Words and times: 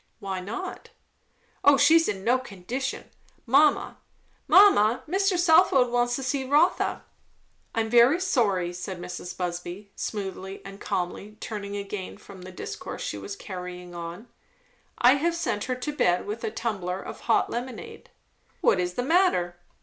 "Why 0.17 0.39
not?" 0.39 0.89
"O 1.63 1.77
she's 1.77 2.07
in 2.07 2.23
no 2.23 2.39
condition. 2.39 3.11
Mamma 3.45 3.97
mamma! 4.47 5.03
Mr. 5.07 5.37
Southwode 5.37 5.91
wants 5.93 6.15
to 6.15 6.23
see 6.23 6.43
Rotha." 6.43 7.05
"I 7.75 7.81
am 7.81 7.89
very 7.91 8.19
sorry!" 8.19 8.73
said 8.73 8.99
Mrs. 8.99 9.37
Busby 9.37 9.91
smoothly 9.95 10.59
and 10.65 10.81
calmly, 10.81 11.37
turning 11.39 11.77
again 11.77 12.17
from 12.17 12.41
the 12.41 12.51
discourse 12.51 13.03
she 13.03 13.19
was 13.19 13.35
carrying 13.35 13.93
on, 13.93 14.27
"I 14.97 15.17
have 15.17 15.35
sent 15.35 15.65
her 15.65 15.75
to 15.75 15.93
bed 15.95 16.25
with 16.25 16.43
a 16.43 16.49
tumbler 16.49 16.99
of 16.99 17.19
hot 17.19 17.51
lemonade." 17.51 18.09
"What 18.61 18.79
is 18.79 18.95
the 18.95 19.03
matter?" 19.03 19.55